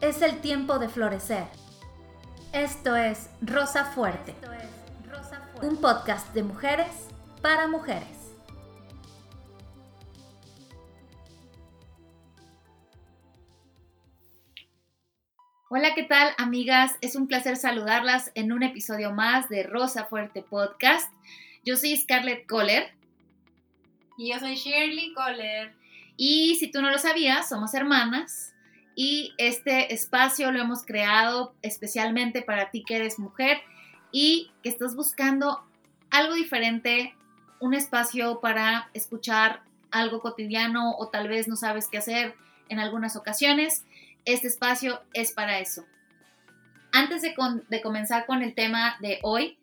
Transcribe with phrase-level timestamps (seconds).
[0.00, 1.48] Es el tiempo de florecer.
[2.52, 4.32] Esto es Rosa Fuerte,
[5.60, 7.08] un podcast de mujeres
[7.42, 8.32] para mujeres.
[15.68, 16.96] Hola, ¿qué tal amigas?
[17.00, 21.12] Es un placer saludarlas en un episodio más de Rosa Fuerte Podcast.
[21.64, 22.92] Yo soy Scarlett Kohler.
[24.16, 25.74] Y yo soy Shirley Kohler.
[26.16, 28.54] Y si tú no lo sabías, somos hermanas.
[29.00, 33.60] Y este espacio lo hemos creado especialmente para ti que eres mujer
[34.10, 35.64] y que estás buscando
[36.10, 37.14] algo diferente,
[37.60, 42.34] un espacio para escuchar algo cotidiano o tal vez no sabes qué hacer
[42.68, 43.84] en algunas ocasiones
[44.24, 45.84] este espacio es para eso.
[46.90, 47.36] Antes de,
[47.80, 49.58] comenzar con el tema de hoy,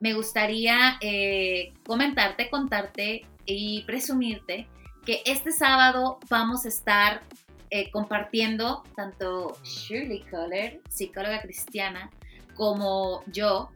[0.00, 4.66] me gustaría eh, comentarte, contarte y presumirte
[5.06, 7.22] que este sábado vamos a estar
[7.70, 12.10] eh, compartiendo tanto Shirley Kohler, psicóloga cristiana,
[12.54, 13.70] como yo,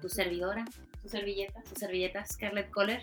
[0.00, 0.64] tu servidora,
[1.02, 3.02] tu servilleta, tu servilleta, Scarlett Kohler,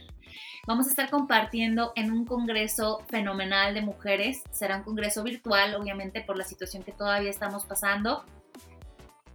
[0.67, 4.43] Vamos a estar compartiendo en un congreso fenomenal de mujeres.
[4.51, 8.23] Será un congreso virtual, obviamente, por la situación que todavía estamos pasando.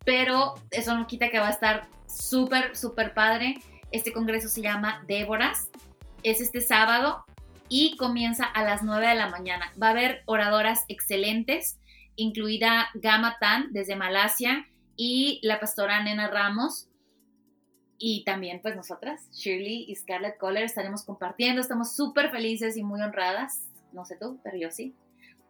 [0.04, 3.54] Pero eso no quita que va a estar súper, súper padre.
[3.90, 5.70] Este congreso se llama Déboras.
[6.22, 7.24] Es este sábado
[7.76, 9.72] y comienza a las 9 de la mañana.
[9.82, 11.80] Va a haber oradoras excelentes,
[12.14, 16.86] incluida Gama Tan desde Malasia y la pastora Nena Ramos
[17.98, 21.60] y también pues nosotras, Shirley y Scarlett Kohler, estaremos compartiendo.
[21.60, 24.94] Estamos súper felices y muy honradas, no sé tú, pero yo sí,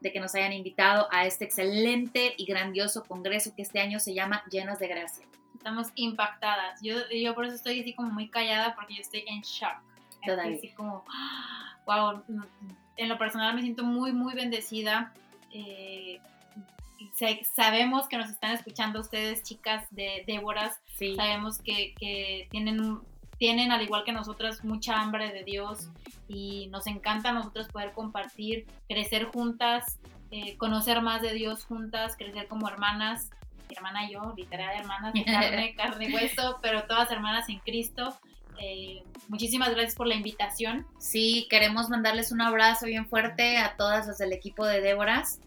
[0.01, 4.15] de que nos hayan invitado a este excelente y grandioso congreso que este año se
[4.15, 5.27] llama Llenas de Gracia.
[5.55, 6.81] Estamos impactadas.
[6.81, 9.77] Yo, yo por eso estoy así como muy callada porque yo estoy en shock.
[10.25, 10.57] Todavía.
[10.57, 11.05] Así como,
[11.87, 12.23] wow,
[12.97, 15.13] en lo personal me siento muy, muy bendecida.
[15.51, 16.21] Eh,
[17.55, 20.81] sabemos que nos están escuchando ustedes, chicas de Déboras.
[21.17, 21.95] Sabemos que,
[22.51, 22.99] tienen,
[23.39, 25.91] tienen, al igual que nosotras, mucha hambre de Dios
[26.29, 29.99] y nos encanta a nosotros poder compartir, crecer juntas,
[30.31, 33.31] eh, conocer más de Dios juntas, crecer como hermanas.
[33.69, 37.59] Mi hermana y yo, literal hermanas de carne, carne y hueso, pero todas hermanas en
[37.61, 38.17] Cristo.
[38.61, 40.87] Eh, muchísimas gracias por la invitación.
[40.99, 45.41] Sí, queremos mandarles un abrazo bien fuerte a todas las del equipo de Déboras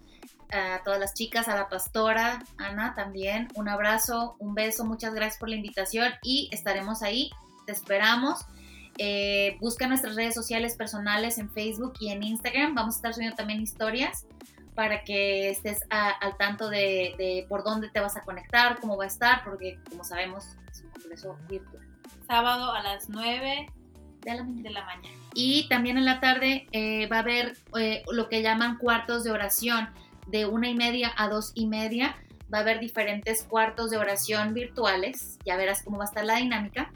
[0.52, 5.40] a todas las chicas, a la pastora, Ana también, un abrazo, un beso, muchas gracias
[5.40, 7.32] por la invitación y estaremos ahí,
[7.66, 8.46] te esperamos.
[8.98, 13.36] Eh, busca nuestras redes sociales personales en Facebook y en Instagram, vamos a estar subiendo
[13.36, 14.26] también historias
[14.74, 19.08] para que estés al tanto de, por dónde te vas a conectar, cómo va a
[19.08, 21.84] estar, porque como sabemos es un congreso virtual.
[22.28, 23.68] Sábado a las 9
[24.22, 24.36] de
[24.70, 25.16] la, mañana.
[25.34, 29.32] Y también en la tarde eh, va a haber eh, lo que llaman cuartos de
[29.32, 29.88] oración
[30.28, 32.18] de una y media a dos y media.
[32.54, 35.40] Va a haber diferentes cuartos de oración virtuales.
[35.46, 36.92] Ya verás cómo va a estar la dinámica.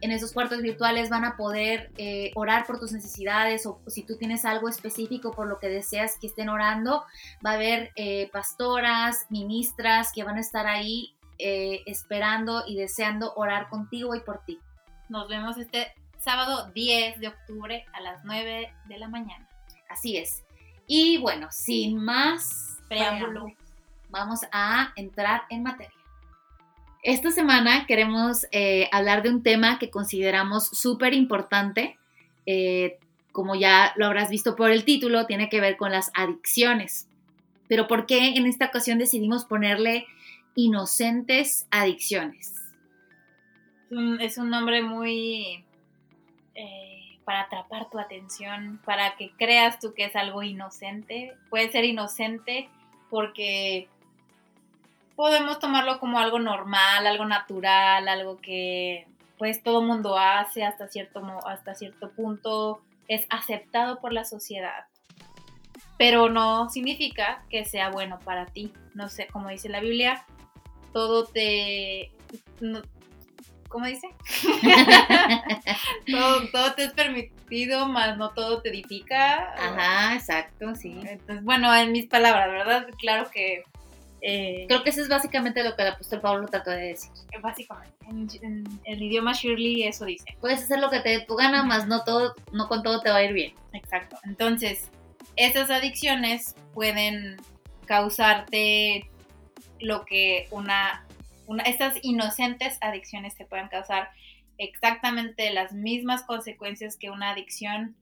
[0.00, 4.16] En esos cuartos virtuales van a poder eh, orar por tus necesidades o si tú
[4.16, 7.04] tienes algo específico por lo que deseas que estén orando.
[7.44, 13.32] Va a haber eh, pastoras, ministras que van a estar ahí eh, esperando y deseando
[13.34, 14.58] orar contigo y por ti.
[15.08, 19.48] Nos vemos este sábado 10 de octubre a las 9 de la mañana.
[19.88, 20.42] Así es.
[20.86, 23.52] Y bueno, sin más preámbulo,
[24.10, 25.92] vamos a entrar en materia.
[27.02, 31.96] Esta semana queremos eh, hablar de un tema que consideramos súper importante.
[32.46, 32.98] Eh,
[33.30, 37.06] como ya lo habrás visto por el título, tiene que ver con las adicciones.
[37.68, 40.06] Pero ¿por qué en esta ocasión decidimos ponerle
[40.54, 42.54] inocentes adicciones?
[44.20, 45.64] Es un nombre muy...
[46.54, 51.36] Eh, para atrapar tu atención, para que creas tú que es algo inocente.
[51.50, 52.70] Puede ser inocente
[53.10, 53.86] porque
[55.14, 61.22] podemos tomarlo como algo normal, algo natural, algo que pues todo mundo hace hasta cierto,
[61.46, 64.86] hasta cierto punto, es aceptado por la sociedad.
[65.98, 68.72] Pero no significa que sea bueno para ti.
[68.94, 70.24] No sé, como dice la Biblia,
[70.92, 72.10] todo te...
[73.68, 74.08] ¿cómo dice?
[76.52, 79.54] todo, te es permitido, más no todo te edifica.
[79.54, 80.98] Ajá, exacto, sí.
[81.04, 82.86] Entonces, bueno, en mis palabras, ¿verdad?
[82.98, 83.62] Claro que...
[84.20, 87.10] Eh, Creo que eso es básicamente lo que el apóstol Pablo trató de decir.
[87.40, 90.36] Básicamente, en, el idioma Shirley eso dice.
[90.40, 93.10] Puedes hacer lo que te dé tu gana, más no, todo, no con todo te
[93.10, 93.54] va a ir bien.
[93.72, 94.16] Exacto.
[94.24, 94.90] Entonces,
[95.36, 97.36] esas adicciones pueden
[97.86, 99.08] causarte
[99.80, 101.04] lo que una
[101.64, 104.10] estas inocentes adicciones te pueden causar
[104.58, 107.96] exactamente las mismas consecuencias que una adicción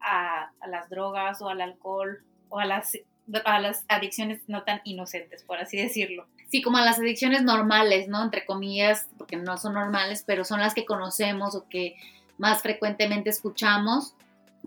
[0.00, 2.98] a, las drogas o al alcohol o a las
[3.44, 6.26] a las adicciones no tan inocentes, por así decirlo.
[6.48, 8.22] Sí, como a las adicciones normales, ¿no?
[8.22, 11.96] Entre comillas, porque no son normales, pero son las que conocemos o que
[12.38, 14.14] más frecuentemente escuchamos,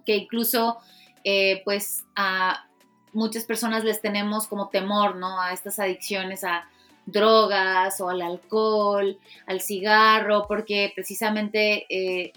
[0.06, 0.78] que incluso,
[1.24, 2.68] eh, pues, a
[3.13, 5.41] muchas personas les tenemos como temor, ¿no?
[5.41, 6.67] A estas adicciones, a
[7.06, 9.17] drogas o al alcohol,
[9.47, 12.33] al cigarro, porque precisamente eh,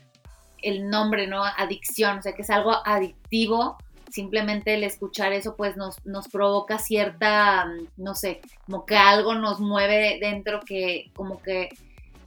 [0.62, 1.44] el nombre, ¿no?
[1.44, 3.76] Adicción, o sea, que es algo adictivo,
[4.10, 7.66] simplemente el escuchar eso pues nos, nos provoca cierta,
[7.96, 11.70] no sé, como que algo nos mueve dentro que como que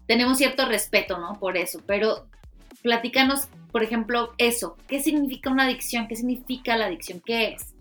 [0.08, 1.40] tenemos cierto respeto, ¿no?
[1.40, 2.28] Por eso, pero
[2.82, 6.08] platícanos, por ejemplo, eso, ¿qué significa una adicción?
[6.08, 7.22] ¿Qué significa la adicción?
[7.26, 7.75] ¿Qué es?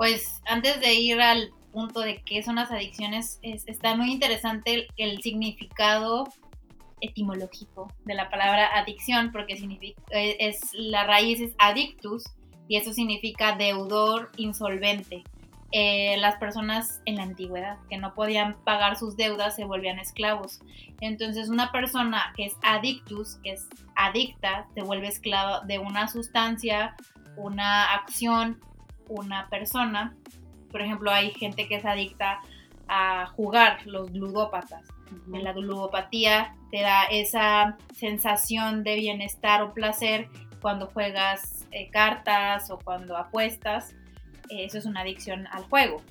[0.00, 5.20] Pues antes de ir al punto de qué son las adicciones, está muy interesante el,
[5.20, 6.26] significado
[7.02, 12.24] etimológico de la palabra adicción, porque significa, eh, es, la raíz es adictus
[12.66, 15.22] y eso significa deudor insolvente.
[15.70, 20.60] Eh, las personas en la antigüedad que no podían pagar sus deudas se volvían esclavos.
[21.02, 26.96] Entonces una persona que es adictus, que es adicta, se vuelve esclava de una sustancia,
[27.36, 28.62] una acción,
[29.10, 30.16] una persona
[30.70, 32.40] por ejemplo, hay gente que es adicta
[32.88, 34.86] a jugar, los ludópatas.
[35.32, 40.28] En la ludopatía te da esa sensación de bienestar o placer
[40.62, 43.94] cuando juegas eh, cartas o cuando apuestas.
[44.48, 46.02] eso es una adicción al juego.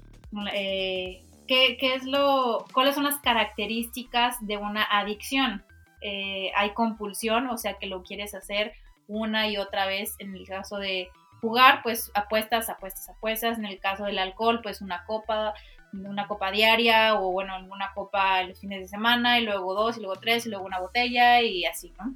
[0.53, 5.63] Eh, ¿qué, es lo, ¿Cuáles son las características de una adicción?
[6.01, 8.73] Eh, hay compulsión, o sea que lo quieres hacer
[9.07, 11.09] una y otra vez en el caso de
[11.41, 13.57] jugar, pues apuestas, apuestas, apuestas.
[13.57, 15.53] En el caso del alcohol, pues una copa,
[15.93, 20.01] una copa diaria o bueno, una copa los fines de semana y luego dos y
[20.01, 22.13] luego tres y luego una botella y así, ¿no?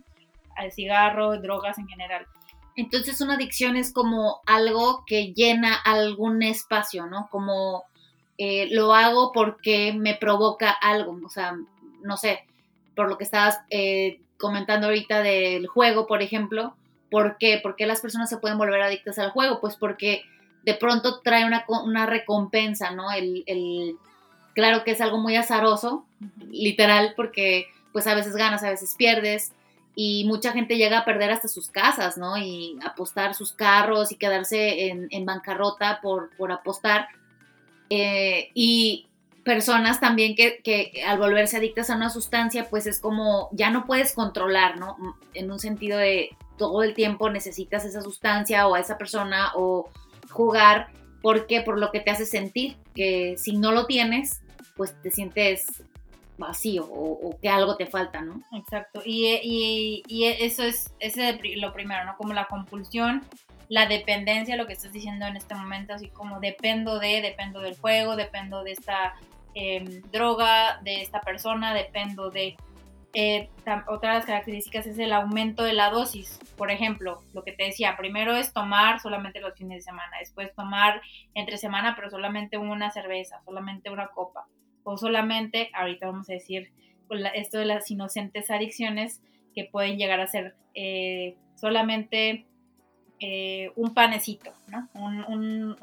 [0.56, 2.26] Al cigarro, drogas en general.
[2.76, 7.28] Entonces una adicción es como algo que llena algún espacio, ¿no?
[7.30, 7.84] Como
[8.38, 11.56] eh, lo hago porque me provoca algo, o sea,
[12.02, 12.46] no sé,
[12.96, 16.76] por lo que estabas eh, comentando ahorita del juego, por ejemplo,
[17.14, 17.60] ¿Por qué?
[17.62, 19.62] ¿Por qué las personas se pueden volver adictas al juego?
[19.62, 20.24] Pues porque
[20.64, 23.12] de pronto trae una, una recompensa, ¿no?
[23.12, 23.98] El, el,
[24.56, 26.08] claro que es algo muy azaroso,
[26.50, 29.54] literal, porque pues a veces ganas, a veces pierdes,
[29.96, 32.36] y mucha gente llega a perder hasta sus casas, ¿no?
[32.36, 37.10] Y apostar sus carros y quedarse en, en bancarrota por, por apostar.
[37.92, 39.06] Eh, y
[39.46, 43.86] personas también que, que, al volverse adictas a una sustancia, pues es como ya no
[43.86, 44.98] puedes controlar, ¿no?
[45.36, 49.90] En un sentido de todo el tiempo necesitas esa sustancia o a esa persona o
[50.30, 50.90] jugar
[51.22, 54.42] porque por lo que te hace sentir, que si no lo tienes,
[54.76, 55.84] pues te sientes
[56.38, 58.42] vacío o, que algo te falta, ¿no?
[58.54, 62.18] Exacto, y, y, eso es, ese lo primero, ¿no?
[62.18, 63.24] Como la compulsión,
[63.70, 67.78] la dependencia, lo que estás diciendo en este momento, así como dependo de, dependo del
[67.78, 69.16] juego, dependo de esta
[69.54, 72.58] em, droga, de esta persona, dependo de...
[73.16, 73.48] Eh,
[73.88, 76.40] otra de las características es el aumento de la dosis.
[76.58, 80.54] Por ejemplo, lo que te decía, primero es tomar solamente los fines de semana, después
[80.56, 81.02] tomar
[81.36, 84.48] entre semana, pero solamente una cerveza, solamente una copa,
[84.84, 86.72] o solamente, ahorita vamos a decir,
[87.36, 89.22] esto de las inocentes adicciones
[89.54, 92.48] que pueden llegar a ser eh, solamente
[93.20, 94.90] eh, un panecito, ¿no?
[94.96, 95.76] un,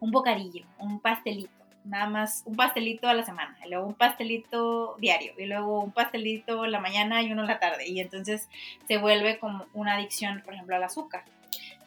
[0.00, 4.96] un bocadillo, un pastelito nada más un pastelito a la semana, y luego un pastelito
[4.98, 8.48] diario, y luego un pastelito la mañana y uno la tarde, y entonces
[8.86, 11.24] se vuelve como una adicción, por ejemplo, al azúcar.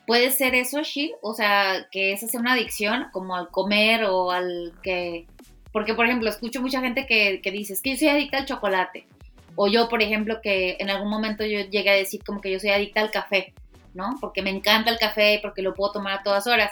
[0.05, 4.31] Puede ser eso, Shir, o sea, que esa sea una adicción, como al comer o
[4.31, 5.25] al que...
[5.71, 8.45] Porque, por ejemplo, escucho mucha gente que, que dice, es que yo soy adicta al
[8.45, 9.07] chocolate.
[9.55, 12.59] O yo, por ejemplo, que en algún momento yo llegué a decir como que yo
[12.59, 13.53] soy adicta al café,
[13.93, 14.17] ¿no?
[14.19, 16.71] Porque me encanta el café y porque lo puedo tomar a todas horas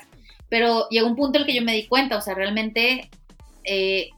[0.51, 3.09] pero llegó un punto en el que yo me di cuenta, o sea, realmente
[3.63, 4.09] eh,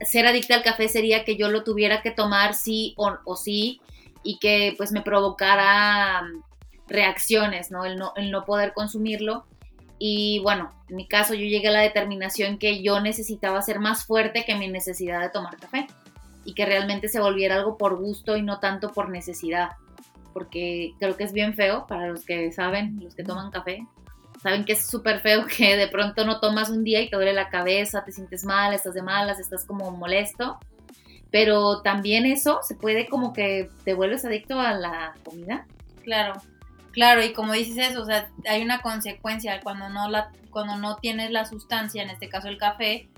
[0.00, 3.80] ser adicta al café sería que yo lo tuviera que tomar sí o, sí
[4.22, 6.42] y que pues me provocara mm,
[6.86, 7.84] reacciones, ¿no?
[7.84, 8.12] El, ¿no?
[8.14, 9.44] el no poder consumirlo.
[9.98, 14.04] Y bueno, en mi caso yo llegué a la determinación que yo necesitaba ser más
[14.04, 15.88] fuerte que mi necesidad de tomar café
[16.44, 19.70] y que realmente se volviera algo por gusto y no tanto por necesidad,
[20.32, 23.84] porque creo que es bien feo para los que saben, los que toman café,
[24.42, 27.32] saben que es súper feo que de pronto no tomas un día y te duele
[27.32, 30.58] la cabeza, te sientes mal, estás de malas, estás como molesto.
[31.30, 35.66] Pero también eso se puede como que te vuelves adicto a la comida.
[36.02, 36.34] Claro,
[36.90, 40.96] claro, y como dices eso, o sea, hay una consecuencia cuando no, la, cuando no
[40.96, 43.08] tienes la sustancia, en este caso el café,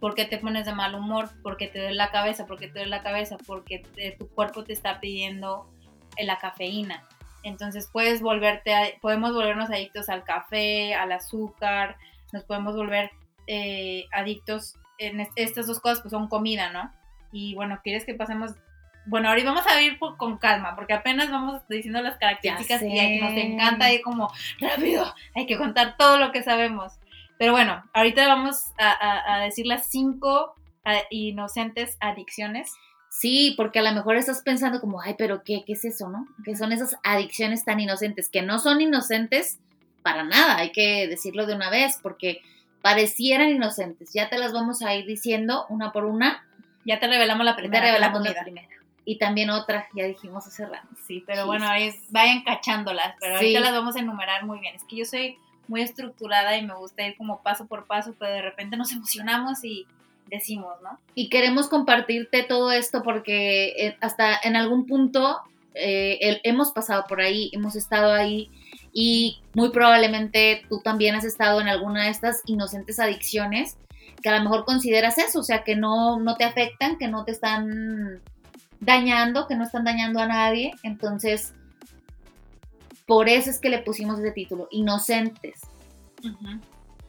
[0.00, 3.02] porque te pones de mal humor, porque te duele la cabeza, porque te duele la
[3.02, 3.84] cabeza, porque
[4.18, 5.70] tu cuerpo te está pidiendo
[6.18, 7.04] la cafeína.
[7.46, 11.96] Entonces puedes volverte, podemos volvernos adictos al café, al azúcar,
[12.32, 13.12] nos podemos volver
[13.46, 16.92] eh, adictos en estas dos cosas, pues son comida, ¿no?
[17.30, 18.50] Y bueno, ¿quieres que pasemos?
[19.04, 23.32] Bueno, ahora vamos a ir con calma, porque apenas vamos diciendo las características y nos
[23.34, 26.94] encanta ir como rápido, hay que contar todo lo que sabemos.
[27.38, 30.56] Pero bueno, ahorita vamos a, decir las cinco
[31.10, 32.72] inocentes adicciones.
[33.18, 36.28] Sí, porque a lo mejor estás pensando como, ay, pero ¿qué, qué es eso, no?
[36.44, 39.58] Que son esas adicciones tan inocentes, que no son inocentes
[40.02, 42.42] para nada, hay que decirlo de una vez, porque
[42.82, 44.12] parecieran inocentes.
[44.12, 46.46] Ya te las vamos a ir diciendo una por una.
[46.84, 47.80] Ya te revelamos la primera.
[47.80, 48.68] Te revelamos la, primera.
[49.06, 50.86] Y también otra, ya dijimos hace rato.
[51.06, 54.74] Sí, pero bueno, ahí vayan cachándolas, pero ahorita las vamos a enumerar muy bien.
[54.76, 58.30] Es que yo soy muy estructurada y me gusta ir como paso por paso, pero
[58.30, 59.86] de repente nos emocionamos y
[60.30, 60.98] decimos, ¿no?
[61.14, 65.38] Y queremos compartirte todo esto porque eh, hasta en algún punto
[65.74, 68.50] eh, hemos pasado por ahí, hemos estado ahí
[68.92, 73.76] y muy probablemente tú también has estado en alguna de estas inocentes adicciones
[74.22, 77.24] que a lo mejor consideras eso, o sea, que no, no te afectan, que no
[77.24, 78.20] te están
[78.80, 80.72] dañando, que no están dañando a nadie.
[80.82, 81.52] Entonces,
[83.06, 85.60] por eso es que le pusimos ese título, Inocentes.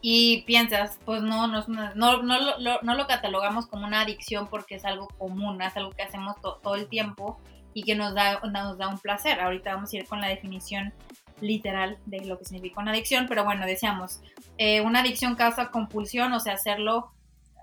[0.00, 5.08] Y piensas, pues no, no, no, no, lo catalogamos como una adicción porque es algo
[5.18, 7.40] común, es algo que hacemos todo el tiempo
[7.74, 9.40] y que nos da, nos da un placer.
[9.40, 10.92] Ahorita vamos a ir con la definición
[11.40, 14.20] literal de lo que significa una adicción, pero bueno, decíamos,
[14.56, 17.12] eh, una adicción causa compulsión, o sea, hacerlo,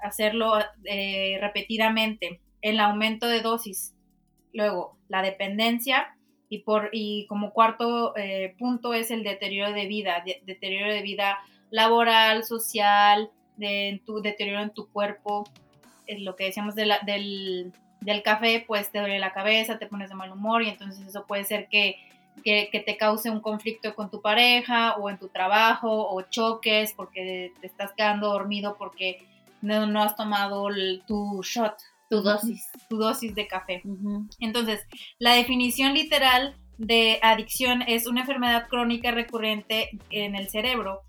[0.04, 3.94] hacerlo eh, repetidamente, el aumento de dosis,
[4.54, 6.16] luego la dependencia
[6.50, 11.38] y, por, y como cuarto eh, punto es el deterioro de vida, deterioro de vida
[11.70, 15.48] laboral, social, de, tu, deterioro en tu cuerpo,
[16.08, 16.92] es lo que decíamos del,
[18.02, 21.26] del café, pues te duele la cabeza, te pones de mal humor y entonces eso
[21.26, 21.98] puede ser que
[22.44, 27.54] que, te cause un conflicto con tu pareja o en tu trabajo o choques porque
[27.62, 29.26] te estás quedando dormido porque
[29.62, 30.68] no, has tomado
[31.08, 31.76] tu shot,
[32.10, 33.82] tu dosis, tu dosis de café.
[34.40, 34.82] Entonces,
[35.18, 41.02] la definición literal de adicción es una enfermedad crónica recurrente en el cerebro.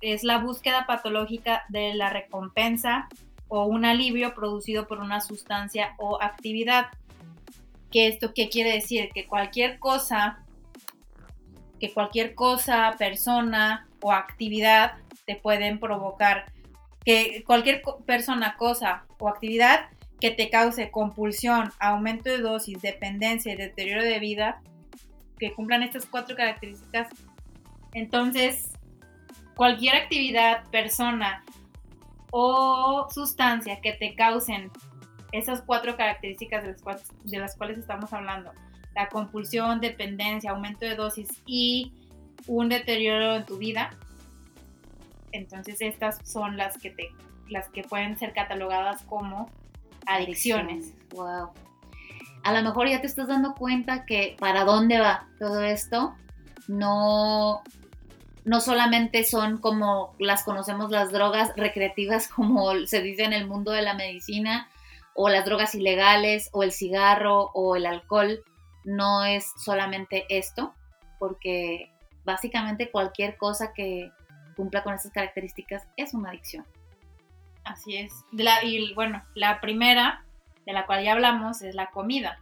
[0.00, 3.08] Es la búsqueda patológica de la recompensa
[3.48, 6.86] o un alivio producido por una sustancia o actividad.
[7.90, 9.10] ¿Qué esto qué quiere decir?
[9.12, 10.42] Que cualquier cosa
[11.82, 14.92] que cualquier cosa, persona o actividad
[15.26, 16.44] te pueden provocar,
[17.04, 19.86] que cualquier persona, cosa o actividad
[20.20, 24.62] que te cause compulsión, aumento de dosis, dependencia y deterioro de vida,
[25.40, 27.08] que cumplan estas cuatro características,
[27.94, 28.70] entonces
[29.56, 31.44] cualquier actividad, persona
[32.30, 34.70] o sustancia que te causen
[35.32, 36.64] esas cuatro características
[37.24, 38.52] de las cuales estamos hablando,
[38.94, 41.92] la compulsión, dependencia, aumento de dosis y
[42.46, 43.90] un deterioro en tu vida.
[45.32, 47.08] Entonces estas son las que te
[47.48, 49.50] las que pueden ser catalogadas como
[50.06, 50.94] adicciones.
[51.10, 51.50] Wow.
[52.44, 56.14] A lo mejor ya te estás dando cuenta que para dónde va todo esto.
[56.66, 57.62] No
[58.44, 63.72] no solamente son como las conocemos las drogas recreativas como se dice en el mundo
[63.72, 64.68] de la medicina
[65.14, 68.42] o las drogas ilegales o el cigarro o el alcohol,
[68.84, 70.74] no es solamente esto,
[71.18, 71.90] porque
[72.24, 74.10] básicamente cualquier cosa que
[74.56, 76.64] cumpla con esas características es una adicción.
[77.64, 78.12] Así es.
[78.62, 80.24] y bueno, la primera
[80.66, 82.38] de la cual ya hablamos es la comida.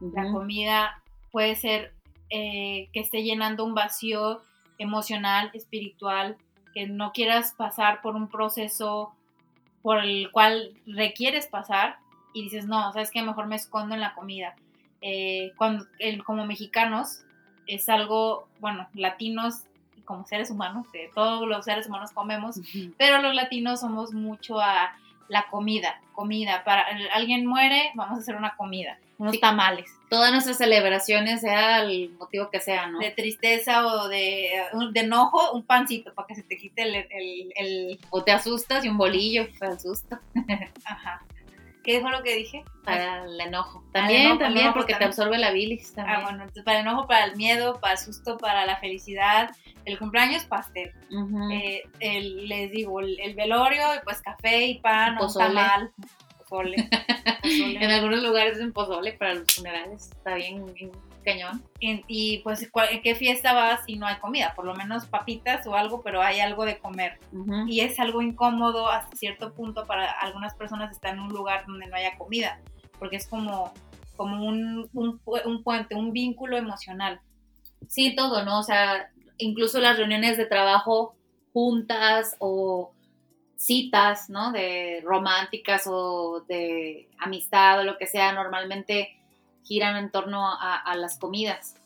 [0.00, 1.92] La comida puede ser
[2.30, 4.40] eh, que esté llenando un vacío
[4.80, 6.36] emocional, espiritual,
[6.74, 9.12] que no quieras pasar por un proceso
[9.82, 11.98] por el cual requieres pasar
[12.32, 14.54] y dices, no, sabes que mejor me escondo en la comida.
[15.00, 15.86] Eh, cuando,
[16.24, 17.22] como mexicanos
[17.66, 19.64] es algo, bueno, latinos
[20.04, 22.60] como seres humanos, todos los seres humanos comemos,
[22.98, 24.96] pero los latinos somos mucho a
[25.28, 26.84] la comida, comida, para
[27.14, 29.90] alguien muere, vamos a hacer una comida, unos tamales.
[30.08, 32.98] Todas nuestras celebraciones, sea el motivo que sea, ¿no?
[32.98, 34.50] De tristeza o de,
[34.92, 38.88] de enojo, un pancito para que se te quite el, el, O te asustas y
[38.88, 40.18] un bolillo para el susto.
[40.84, 41.22] Ajá.
[41.82, 42.64] ¿Qué fue lo que dije?
[42.84, 43.82] Para el enojo.
[43.92, 45.94] También, también, porque te absorbe la bilis.
[45.94, 46.18] También.
[46.18, 49.50] Ah, bueno, para el enojo, para el miedo, para el susto, para la felicidad.
[49.84, 50.92] El cumpleaños, pastel.
[51.50, 55.90] Eh, les digo, el, velorio, pues café y pan, o tamal.
[56.50, 56.88] Pozole.
[57.42, 60.10] en algunos lugares es un pozole para los funerales.
[60.10, 60.66] Está bien
[61.24, 61.62] cañón.
[61.80, 64.52] Y, pues, ¿en qué fiesta vas si no hay comida?
[64.54, 67.18] Por lo menos papitas o algo, pero hay algo de comer.
[67.66, 71.86] Y es algo incómodo hasta cierto punto para algunas personas estar en un lugar donde
[71.86, 72.60] no haya comida,
[72.98, 73.72] porque es como,
[74.16, 77.20] como un, un, un puente, un vínculo emocional.
[77.86, 78.58] Sí, todo, ¿no?
[78.58, 81.14] O sea, incluso las reuniones de trabajo
[81.52, 82.92] juntas o
[83.60, 84.52] citas, ¿no?
[84.52, 89.18] De románticas o de amistad o lo que sea, normalmente
[89.64, 91.76] giran en torno a, las comidas.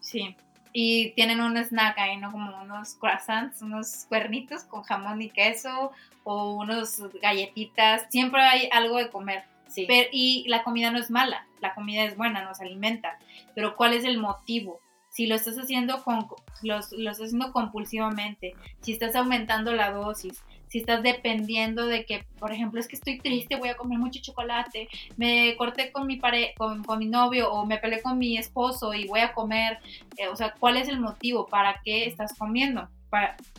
[0.00, 0.36] Sí.
[0.72, 2.32] Y tienen un snack ahí, ¿no?
[2.32, 5.92] Como unos croissants, unos cuernitos con jamón y queso
[6.24, 8.06] o unos galletitas.
[8.10, 9.44] Siempre hay algo de comer.
[9.68, 9.88] Sí.
[10.12, 13.18] y la comida no es mala, la comida es buena, nos alimenta.
[13.56, 14.80] Pero ¿cuál es el motivo?
[15.14, 16.26] si lo estás haciendo con,
[16.62, 20.42] lo, estás haciendo compulsivamente, si estás aumentando la dosis,
[20.74, 24.20] si estás dependiendo de que, por ejemplo, es que estoy triste, voy a comer mucho
[24.20, 28.92] chocolate, me corté con mi pare con, mi novio o me peleé con mi esposo
[28.92, 29.78] y voy a comer,
[30.16, 31.46] eh, o sea, ¿cuál es el motivo?
[31.46, 32.88] ¿Para qué estás comiendo?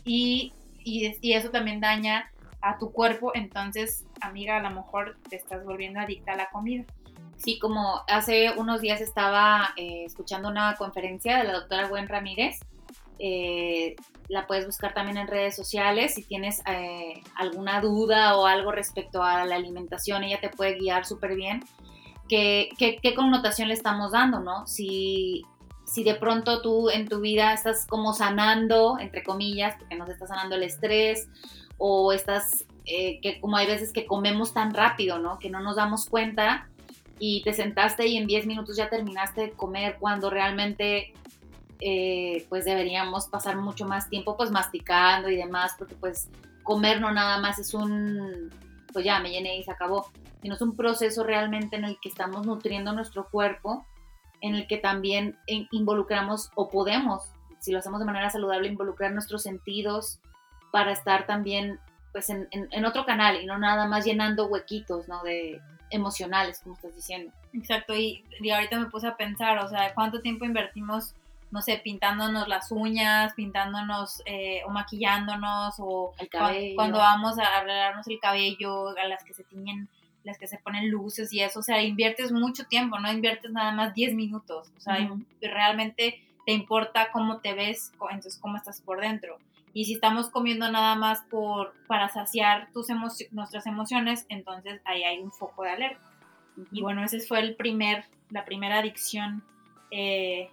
[0.03, 0.51] Y,
[0.83, 2.29] y, y eso también daña
[2.59, 6.83] a tu cuerpo, entonces, amiga, a lo mejor te estás volviendo adicta a la comida.
[7.37, 12.59] Sí, como hace unos días estaba eh, escuchando una conferencia de la doctora Gwen Ramírez.
[13.19, 13.95] Eh,
[14.27, 16.15] la puedes buscar también en redes sociales.
[16.15, 21.05] Si tienes eh, alguna duda o algo respecto a la alimentación, ella te puede guiar
[21.05, 21.63] súper bien.
[22.27, 24.65] ¿Qué, ¿Qué, connotación le estamos dando, no?
[24.65, 25.43] Si,
[25.85, 30.13] si de pronto tú en tu vida estás como sanando, entre comillas, porque no se
[30.13, 31.27] está sanando el estrés,
[31.77, 35.37] o estás, que como hay veces que comemos tan rápido, ¿no?
[35.37, 36.67] Que no nos damos cuenta
[37.19, 41.13] y te sentaste y en 10 minutos ya terminaste de comer cuando realmente
[41.79, 46.29] eh, pues deberíamos pasar mucho más tiempo pues masticando y demás porque pues
[46.63, 48.49] comer no nada más es un
[48.93, 50.09] pues ya me llené y se acabó
[50.41, 53.85] sino es un proceso realmente en el que estamos nutriendo nuestro cuerpo
[54.41, 57.23] en el que también involucramos o podemos
[57.59, 60.19] si lo hacemos de manera saludable involucrar nuestros sentidos
[60.71, 61.79] para estar también
[62.11, 66.95] pues en, otro canal y no nada más llenando huequitos no de emocionales, como estás
[66.95, 67.33] diciendo.
[67.53, 71.13] Exacto, y, ahorita me puse a pensar, o sea, ¿cuánto tiempo invertimos,
[71.55, 76.13] no sé, pintándonos las uñas, pintándonos eh, o maquillándonos, o
[76.75, 79.87] cuando vamos a arreglarnos el cabello, a las que se tiñen,
[80.25, 83.71] las que se ponen luces y eso, o sea, inviertes mucho tiempo, no inviertes nada
[83.71, 84.97] más 10 minutos, o sea,
[85.39, 89.37] realmente te importa cómo te ves, entonces cómo estás por dentro.
[89.71, 92.87] Y si estamos comiendo nada más por, para saciar tus
[93.31, 96.11] nuestras emociones, entonces ahí hay un foco de alerta.
[96.73, 99.41] Y bueno, ese fue el primer, la primera adicción
[99.91, 100.49] eh,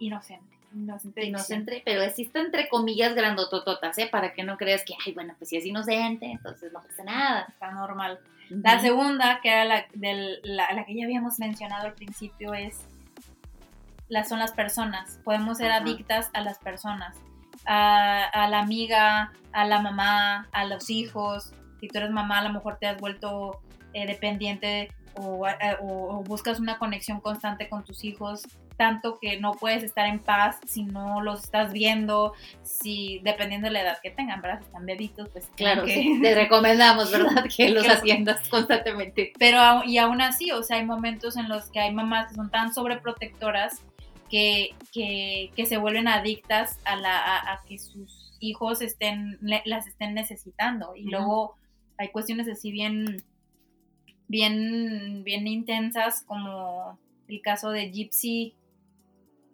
[0.00, 0.56] inocente.
[0.72, 4.08] Inocente, inocente, pero existe entre comillas grandotototas, ¿eh?
[4.10, 7.46] Para que no creas que, ay, bueno, pues si es inocente, entonces no pasa nada.
[7.48, 8.20] Está normal.
[8.50, 12.78] La segunda, que era la, la, que ya habíamos mencionado al principio, es
[14.08, 15.18] las son las personas.
[15.24, 17.16] Podemos ser adictas a las personas
[17.66, 21.52] a, la amiga, a la mamá, a los hijos.
[21.80, 23.60] Si tú eres mamá, a lo mejor te has vuelto
[23.92, 28.42] eh, dependiente eh, o, buscas una conexión constante con tus hijos,
[28.80, 33.74] tanto que no puedes estar en paz si no los estás viendo, si dependiendo de
[33.74, 34.60] la edad que tengan, ¿verdad?
[34.60, 36.18] Si están bebitos, pues claro, que...
[36.22, 37.44] te recomendamos, ¿verdad?
[37.54, 39.34] Que los atiendas constantemente.
[39.38, 42.50] Pero y aún así, o sea, hay momentos en los que hay mamás que son
[42.50, 43.82] tan sobreprotectoras
[44.30, 50.96] que, que, se vuelven adictas a, la, a, que sus hijos estén, las estén necesitando.
[50.96, 51.54] Y luego
[51.98, 53.22] hay cuestiones así bien,
[54.26, 58.54] bien, bien intensas como el caso de Gypsy,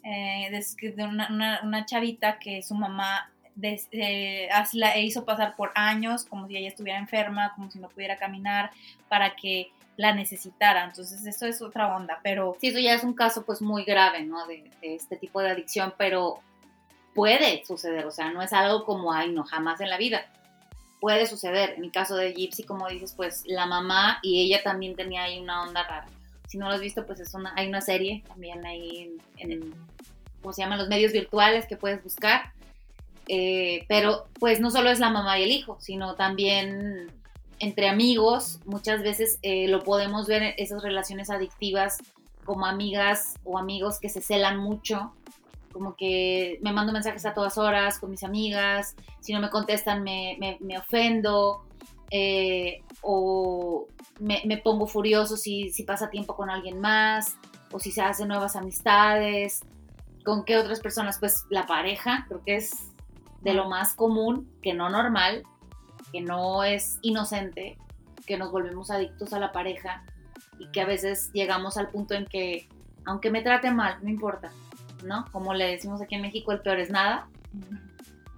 [0.09, 3.29] eh, de, una, una, chavita que su mamá
[3.61, 8.17] eh, la hizo pasar por años como si ella estuviera enferma, como si no pudiera
[8.17, 8.71] caminar,
[9.09, 10.85] para que la necesitara.
[10.85, 12.57] Entonces, eso es otra onda, pero...
[12.61, 14.47] Sí, eso ya es un caso pues muy grave, ¿no?
[14.47, 16.39] De, este tipo de adicción, pero
[17.13, 20.25] puede suceder, o sea, no es algo como, ay, no, jamás en la vida.
[21.01, 21.71] Puede suceder.
[21.71, 25.41] En mi caso de Gypsy, como dices, pues la mamá y ella también tenía ahí
[25.41, 26.07] una onda rara.
[26.47, 29.75] Si no lo has visto, pues es una, hay una serie también ahí en, en
[30.41, 30.79] ¿cómo se llaman?
[30.79, 32.53] Los medios virtuales que puedes buscar.
[33.29, 37.11] Eh, pero pues no solo es la mamá y el hijo, sino también
[37.59, 41.99] entre amigos, muchas veces eh, lo podemos ver en esas relaciones adictivas
[42.45, 45.13] como amigas o amigos que se celan mucho,
[45.73, 50.03] como que me mando mensajes a todas horas con mis amigas, si no me contestan
[50.03, 51.65] me, me, ofendo,
[52.11, 53.87] eh, o
[54.21, 57.37] me, me, pongo furioso si, si pasa tiempo con alguien más,
[57.73, 59.61] o si se hacen nuevas amistades,
[60.25, 62.73] con qué otras personas, pues la pareja, creo que es
[63.43, 65.45] de lo más común, que no normal,
[66.13, 67.79] que no es inocente,
[68.27, 70.05] que nos volvemos adictos a la pareja
[70.59, 72.69] y que a veces llegamos al punto en que,
[73.05, 74.51] aunque me trate mal, no importa,
[75.05, 75.27] ¿no?
[75.31, 77.29] Como le decimos aquí en México, el peor es nada,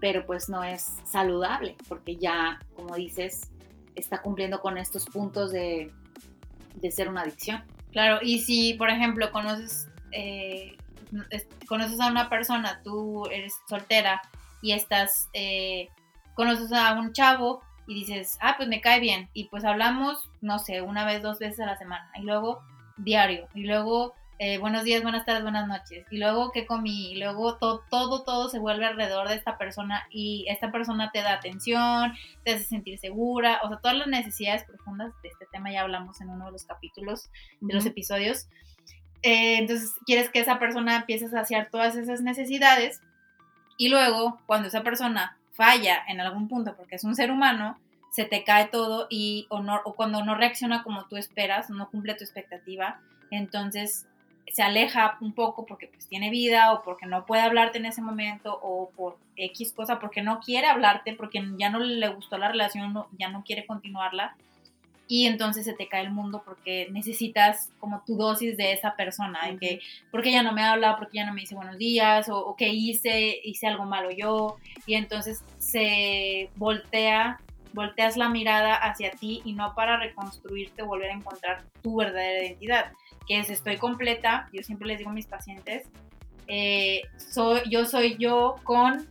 [0.01, 3.51] pero pues no es saludable, porque ya, como dices,
[3.99, 5.93] está cumpliendo con estos puntos de,
[6.75, 7.63] de ser una adicción.
[7.93, 10.77] Claro, y si, por ejemplo, conoces, eh,
[11.67, 14.23] conoces a una persona, tú eres soltera
[14.63, 15.29] y estás...
[15.33, 15.89] Eh,
[16.35, 19.29] conoces a un chavo y dices, ah, pues me cae bien.
[19.35, 22.09] Y pues hablamos, no sé, una vez, dos veces a la semana.
[22.15, 22.63] Y luego
[22.97, 23.49] diario.
[23.55, 26.07] Y luego eh, buenos días, buenas tardes, buenas noches.
[26.11, 27.13] Y luego qué comí.
[27.13, 30.07] Y luego todo, todo, todo se vuelve alrededor de esta persona.
[30.11, 32.13] Y esta persona te da atención,
[32.45, 33.61] te hace sentir segura.
[33.65, 36.65] O sea, todas las necesidades profundas de este tema ya hablamos en uno de los
[36.65, 38.49] capítulos, de los episodios.
[39.23, 43.01] Eh, entonces, quieres que esa persona empiece a saciar todas esas necesidades.
[43.77, 47.77] Y luego, cuando esa persona falla en algún punto porque es un ser humano,
[48.13, 52.15] se te cae todo y o, o cuando no reacciona como tú esperas, no cumple
[52.15, 54.07] tu expectativa, entonces
[54.53, 58.03] se aleja un poco porque pues tiene vida o porque no puede hablarte en ese
[58.03, 62.49] momento o por X cosa, porque no quiere hablarte, porque ya no le gustó la
[62.49, 64.37] relación, ya no quiere continuarla
[65.09, 69.47] y entonces se te cae el mundo porque necesitas como tu dosis de esa persona,
[69.47, 69.81] de que
[70.11, 73.41] porque ya no me habla, porque ya no me dice buenos días, o, que hice,
[73.43, 77.41] hice algo malo yo, y entonces se voltea,
[77.73, 82.93] volteas la mirada hacia ti y no para reconstruirte, volver a encontrar tu verdadera identidad,
[83.27, 85.87] que es estoy completa, yo siempre les digo a mis pacientes,
[86.47, 89.07] eh, soy, yo soy yo con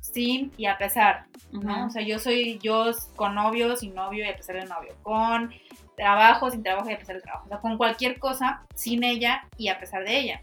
[0.00, 1.86] sin y a pesar, ¿no?
[1.86, 5.52] O sea, yo soy yo con novio, sin novio y a pesar del novio, con
[5.96, 9.44] trabajo, sin trabajo y a pesar del trabajo, o sea, con cualquier cosa, sin ella
[9.58, 10.42] y a pesar de ella.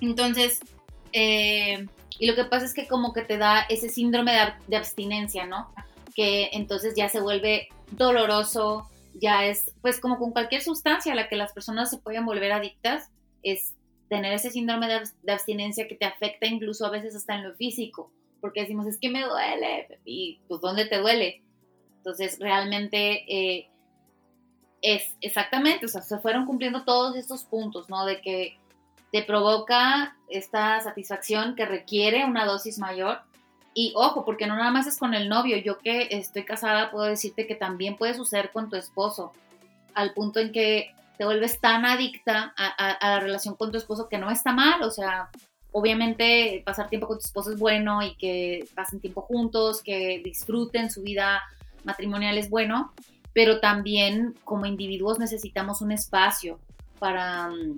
[0.00, 0.60] Entonces,
[1.12, 1.86] eh,
[2.18, 5.46] y lo que pasa es que como que te da ese síndrome de, de abstinencia,
[5.46, 5.70] ¿no?
[6.16, 11.28] Que entonces ya se vuelve doloroso, ya es, pues como con cualquier sustancia a la
[11.28, 13.10] que las personas se pueden volver adictas,
[13.44, 13.74] es
[14.08, 18.10] tener ese síndrome de, abstinencia que te afecta incluso a veces hasta en lo físico
[18.40, 21.42] porque decimos, es que me duele, y pues ¿dónde te duele?
[21.96, 23.68] Entonces, realmente eh,
[24.82, 28.06] es exactamente, o sea, se fueron cumpliendo todos estos puntos, ¿no?
[28.06, 28.56] De que
[29.10, 33.22] te provoca esta satisfacción que requiere una dosis mayor.
[33.78, 37.04] Y ojo, porque no nada más es con el novio, yo que estoy casada puedo
[37.04, 39.32] decirte que también puede suceder con tu esposo,
[39.92, 44.16] al punto en que te vuelves tan adicta a, la relación con tu esposo que
[44.16, 45.28] no está mal, o sea,
[45.72, 50.90] obviamente pasar tiempo con tu esposo es bueno y que pasen tiempo juntos, que disfruten
[50.90, 51.42] su vida
[51.84, 52.94] matrimonial es bueno,
[53.34, 56.58] pero también como individuos necesitamos un espacio
[56.98, 57.76] para, mm,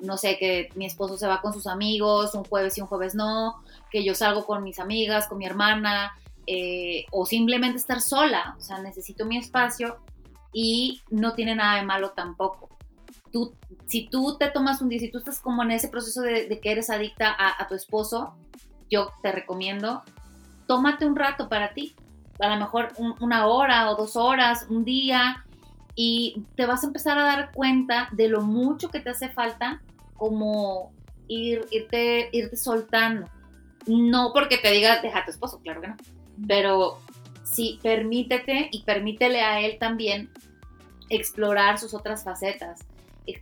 [0.00, 3.14] no sé, que mi esposo se va con sus amigos un jueves y un jueves
[3.14, 6.12] no, que yo salgo con mis amigas, con mi hermana,
[6.46, 9.98] eh, o simplemente estar sola, o sea, necesito mi espacio
[10.52, 12.68] y no tiene nada de malo tampoco.
[13.30, 13.54] Tú,
[13.86, 16.72] si tú te tomas un día, si tú estás como en ese proceso de, que
[16.72, 18.34] eres adicta a, tu esposo,
[18.90, 20.02] yo te recomiendo,
[20.66, 21.94] tómate un rato para ti,
[22.40, 25.46] a lo mejor una hora o dos horas, un día,
[25.94, 29.82] y te vas a empezar a dar cuenta de lo mucho que te hace falta
[30.16, 30.92] como
[31.28, 33.28] ir, irte, irte soltando.
[33.86, 35.96] No porque te diga, deja a tu esposo, claro que no,
[36.46, 36.98] pero
[37.42, 40.30] sí, permítete y permítele a él también
[41.10, 42.80] explorar sus otras facetas.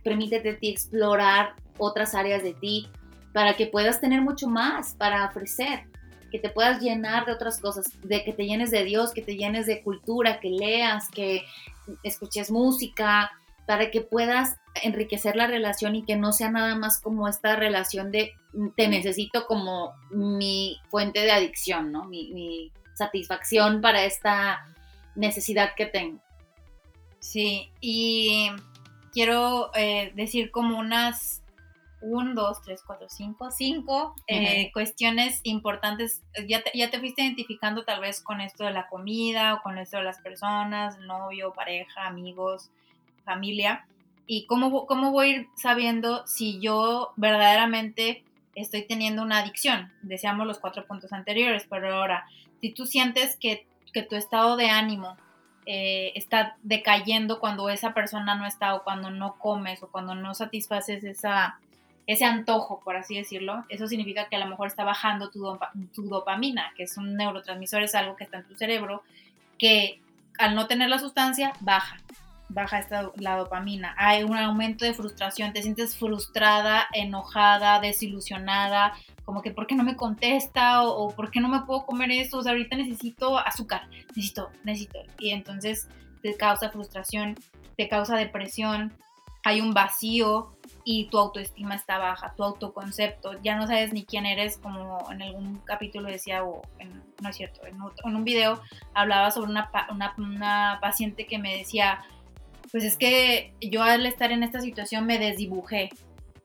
[0.03, 2.87] Permítete ti explorar otras áreas de ti
[3.33, 5.85] para que puedas tener mucho más para ofrecer,
[6.31, 9.35] que te puedas llenar de otras cosas, de que te llenes de Dios, que te
[9.35, 11.43] llenes de cultura, que leas, que
[12.01, 13.31] escuches música,
[13.67, 18.11] para que puedas enriquecer la relación y que no sea nada más como esta relación
[18.11, 18.33] de
[18.75, 22.05] te necesito como mi fuente de adicción, ¿no?
[22.05, 24.65] Mi, mi satisfacción para esta
[25.15, 26.19] necesidad que tengo.
[27.19, 28.49] Sí, y
[29.13, 31.40] quiero eh, decir como unas
[32.01, 34.15] 1, 2, 3, 4, 5, 5
[34.73, 36.21] cuestiones importantes.
[36.47, 39.77] Ya te, ya te fuiste identificando tal vez con esto de la comida o con
[39.77, 42.69] esto de las personas, novio, pareja, amigos,
[43.23, 43.85] familia.
[44.27, 48.23] ¿Y cómo, cómo voy a ir sabiendo si yo verdaderamente
[48.55, 49.91] estoy teniendo una adicción?
[50.01, 52.25] Deseamos los cuatro puntos anteriores, pero ahora,
[52.61, 55.17] si tú sientes que, que tu estado de ánimo
[55.65, 60.33] eh, está decayendo cuando esa persona no está o cuando no comes o cuando no
[60.33, 61.59] satisfaces esa,
[62.07, 65.57] ese antojo, por así decirlo, eso significa que a lo mejor está bajando tu,
[65.93, 69.03] tu dopamina, que es un neurotransmisor, es algo que está en tu cerebro,
[69.57, 69.99] que
[70.37, 71.97] al no tener la sustancia, baja,
[72.49, 73.95] baja esta, la dopamina.
[73.97, 79.83] Hay un aumento de frustración, te sientes frustrada, enojada, desilusionada, como que ¿por qué no
[79.83, 80.83] me contesta?
[80.83, 82.39] O, ¿por qué no me puedo comer esto?
[82.39, 84.99] O sea, ahorita necesito azúcar, necesito, necesito.
[85.19, 85.87] Y entonces
[86.21, 87.35] te causa frustración,
[87.77, 88.93] te causa depresión,
[89.43, 90.51] hay un vacío
[90.83, 95.21] y tu autoestima está baja, tu autoconcepto, ya no sabes ni quién eres, como en
[95.21, 96.61] algún capítulo decía, o
[97.21, 97.79] no es cierto, en,
[98.15, 98.61] un video
[98.93, 102.03] hablaba sobre una, una, una paciente que me decía,
[102.71, 105.89] pues es que yo al estar en esta situación me desdibujé.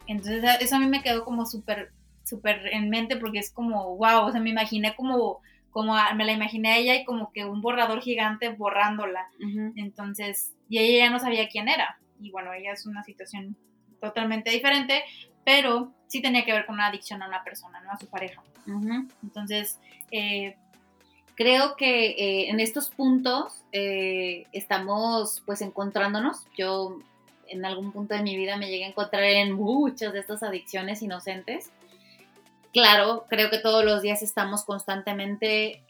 [0.07, 1.93] Entonces eso a mí me quedó como súper
[2.27, 6.33] súper en mente porque es como, wow, o sea, me imaginé como, como me la
[6.33, 9.29] imaginé a ella y como que un borrador gigante borrándola.
[9.77, 11.99] Entonces, y ella ya no sabía quién era.
[12.21, 13.57] Y bueno, ella es una situación
[14.01, 15.03] totalmente diferente,
[15.45, 17.93] pero sí tenía que ver con una adicción a una persona, ¿no?
[17.93, 18.43] A su pareja.
[19.23, 19.79] Entonces,
[20.11, 20.57] eh,
[21.37, 26.47] creo que eh, en estos puntos eh, estamos pues encontrándonos.
[26.57, 26.99] Yo
[27.49, 31.03] en algún punto de mi vida me llegué a encontrar en muchas de estas adicciones
[31.03, 31.71] inocentes.
[32.73, 35.83] Claro, creo que todos los días estamos constantemente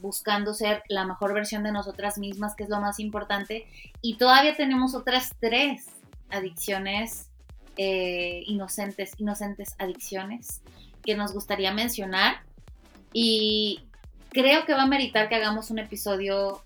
[0.00, 3.66] buscando ser la mejor versión de nosotras mismas, que es lo más importante.
[4.02, 5.86] Y todavía tenemos otras tres
[6.30, 7.30] adicciones
[7.76, 10.62] eh, inocentes, inocentes adicciones
[11.04, 12.36] que nos gustaría mencionar.
[13.12, 13.82] Y
[14.30, 16.62] creo que va a meritar que hagamos un episodio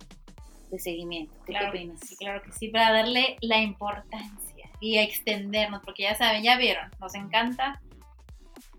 [0.71, 1.33] de seguimiento.
[1.47, 2.01] ¿Qué opinas?
[2.01, 6.91] Sí, claro que sí, para darle la importancia y extendernos, porque ya saben, ya vieron,
[7.01, 7.81] nos encanta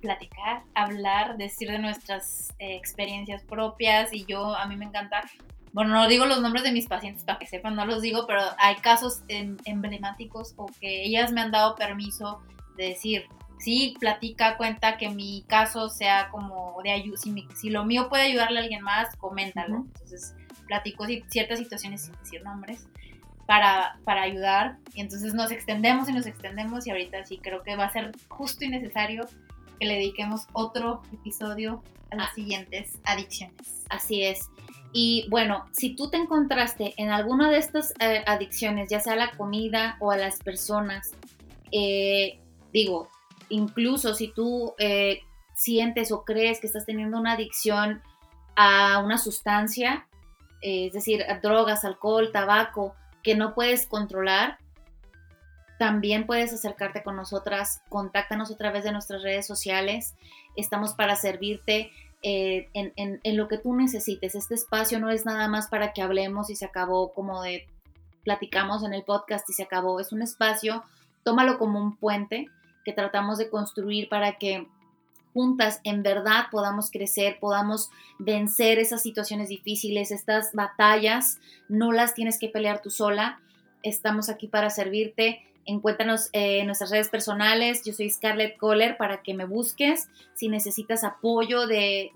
[0.01, 5.23] platicar, hablar, decir de nuestras eh, experiencias propias y yo, a mí me encanta
[5.71, 8.41] bueno, no digo los nombres de mis pacientes para que sepan, no los digo, pero
[8.57, 12.41] hay casos em, emblemáticos o que ellas me han dado permiso
[12.75, 13.25] de decir,
[13.59, 17.17] sí, platica, cuenta que mi caso sea como de ayuda,
[17.55, 19.85] si, lo mío puede ayudarle a alguien más, coméntalo.
[19.93, 20.33] Entonces,
[20.65, 22.87] platico ciertas situaciones sin decir nombres
[23.45, 27.75] para, para ayudar y entonces nos extendemos y nos extendemos y ahorita sí creo que
[27.75, 29.27] va a ser justo y necesario
[29.79, 32.35] que le dediquemos otro episodio a las ah.
[32.35, 33.85] siguientes adicciones.
[33.89, 34.49] Así es.
[34.91, 39.17] Y bueno, si tú te encontraste en alguna de estas eh, adicciones, ya sea a
[39.17, 41.11] la comida o a las personas,
[41.71, 42.39] eh,
[42.73, 43.07] digo,
[43.49, 45.21] incluso si tú eh,
[45.53, 48.01] sientes o crees que estás teniendo una adicción
[48.55, 50.07] a una sustancia,
[50.61, 54.57] es decir, a drogas, alcohol, tabaco, que no puedes controlar,
[55.79, 60.13] también puedes acercarte con nosotras, contáctanos a través de nuestras redes sociales,
[60.57, 61.89] estamos para servirte
[62.21, 64.35] eh, en, lo que tú necesites.
[64.35, 67.65] Este espacio no es nada más para que hablemos y se acabó como de
[68.25, 70.01] platicamos en el podcast y se acabó.
[70.01, 70.83] Es un espacio,
[71.23, 72.47] tómalo como un puente
[72.83, 74.67] que tratamos de construir para que
[75.33, 81.39] juntas en verdad podamos crecer, podamos vencer esas situaciones difíciles, estas batallas,
[81.69, 83.39] no las tienes que pelear tú sola.
[83.81, 87.83] Estamos aquí para servirte Encuéntranos en nuestras redes personales.
[87.85, 90.09] Yo soy Scarlett Kohler para que me busques.
[90.33, 92.11] Si necesitas apoyo de,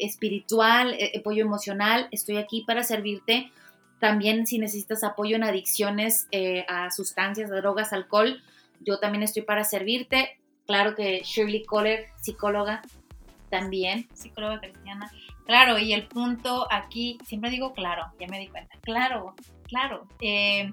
[0.00, 3.52] espiritual, eh, apoyo emocional, estoy aquí para servirte.
[4.00, 8.42] También si necesitas apoyo en adicciones eh, a sustancias, a drogas, alcohol,
[8.80, 10.40] yo también estoy para servirte.
[10.66, 12.82] Claro que Shirley Kohler, psicóloga,
[13.50, 14.08] también.
[14.14, 15.12] Psicóloga cristiana.
[15.46, 18.76] Claro, y el punto aquí, siempre digo claro, ya me di cuenta.
[18.80, 19.36] Claro,
[19.68, 20.08] claro.
[20.20, 20.72] Eh,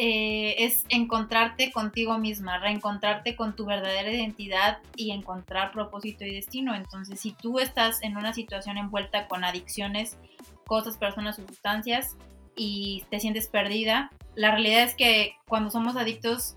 [0.00, 6.76] eh, es encontrarte contigo misma, reencontrarte con tu verdadera identidad y encontrar propósito y destino.
[6.76, 10.16] Entonces, si tú estás en una situación envuelta con adicciones,
[10.68, 12.16] cosas, personas sustancias
[12.54, 16.54] y te sientes perdida, la realidad es que cuando somos adictos,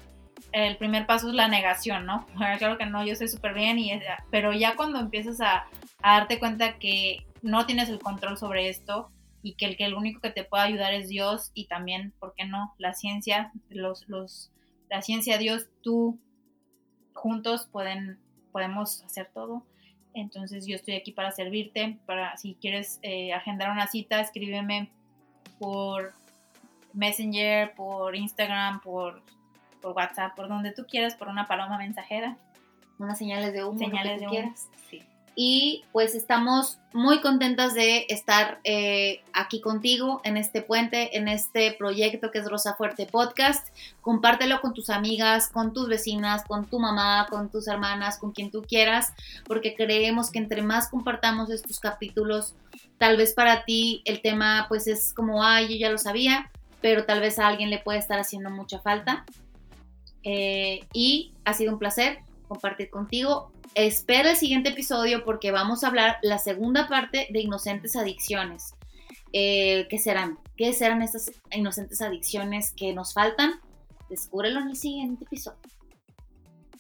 [0.52, 2.28] el primer paso es la negación, ¿no?
[2.60, 3.92] Claro que no, yo sé súper bien, y
[4.30, 5.66] pero ya cuando empiezas a
[6.04, 9.10] darte cuenta que no tienes el control sobre esto,
[9.44, 12.34] y que el que el único que te puede ayudar es Dios y también, ¿por
[12.36, 12.74] qué no?
[12.78, 14.52] La ciencia, los, los,
[14.90, 16.20] la ciencia, Dios, tú,
[17.14, 18.20] juntos pueden,
[18.52, 19.66] podemos hacer todo.
[20.14, 24.92] Entonces yo estoy aquí para servirte, para si quieres eh, agendar una cita, escríbeme
[25.58, 26.14] por
[26.94, 29.24] Messenger, por Instagram, por,
[29.82, 32.38] por WhatsApp, por donde tú quieras, por una paloma mensajera.
[33.00, 33.80] Unas señales de humo.
[33.80, 34.54] Señales de humo.
[34.90, 35.02] Sí
[35.36, 41.72] y pues estamos muy contentas de estar eh, aquí contigo en este puente, en este
[41.72, 43.68] proyecto que es Rosa Fuerte Podcast.
[44.02, 48.52] Compártelo con tus amigas, con tus vecinas, con tu mamá, con tus hermanas, con quien
[48.52, 49.14] tú quieras,
[49.46, 52.56] porque creemos que entre más compartamos estos capítulos,
[52.98, 57.06] tal vez para ti el tema pues es como, ay, yo ya lo sabía, pero
[57.06, 59.26] tal vez a alguien le puede estar haciendo mucha falta.
[60.24, 62.20] Eh, y ha sido un placer
[62.52, 67.96] compartir contigo espera el siguiente episodio porque vamos a hablar la segunda parte de inocentes
[67.96, 68.74] adicciones.
[69.32, 70.38] Eh, ¿Qué serán?
[70.58, 73.54] ¿Qué serán estas inocentes adicciones que nos faltan?
[74.10, 75.60] Descúbrelo en el siguiente episodio.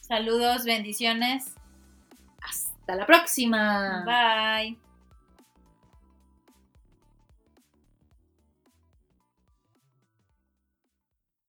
[0.01, 1.53] Saludos, bendiciones.
[2.41, 4.03] Hasta la próxima.
[4.05, 4.90] Bye.